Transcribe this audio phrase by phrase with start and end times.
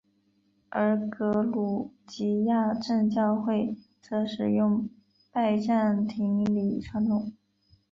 [0.69, 4.89] 而格鲁吉亚正教会则使用
[5.31, 7.31] 拜占庭礼传统。